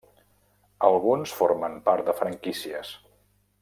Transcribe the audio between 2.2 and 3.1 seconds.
franquícies.